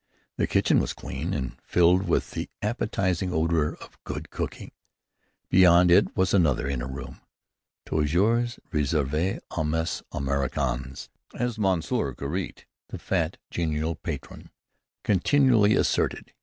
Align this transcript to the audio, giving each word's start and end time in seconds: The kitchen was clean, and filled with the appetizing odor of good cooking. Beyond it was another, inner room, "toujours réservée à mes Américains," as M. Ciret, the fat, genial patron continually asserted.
The 0.37 0.47
kitchen 0.47 0.79
was 0.79 0.93
clean, 0.95 1.31
and 1.31 1.59
filled 1.61 2.07
with 2.07 2.31
the 2.31 2.49
appetizing 2.63 3.31
odor 3.31 3.75
of 3.75 4.03
good 4.03 4.31
cooking. 4.31 4.71
Beyond 5.47 5.91
it 5.91 6.17
was 6.17 6.33
another, 6.33 6.67
inner 6.67 6.87
room, 6.87 7.21
"toujours 7.85 8.59
réservée 8.73 9.39
à 9.51 9.63
mes 9.69 10.01
Américains," 10.11 11.07
as 11.35 11.59
M. 11.59 11.65
Ciret, 11.83 12.65
the 12.89 12.97
fat, 12.97 13.37
genial 13.51 13.93
patron 13.93 14.49
continually 15.03 15.75
asserted. 15.75 16.33